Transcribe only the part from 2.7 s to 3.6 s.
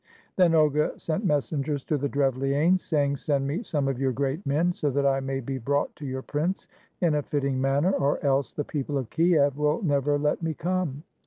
saying, "Send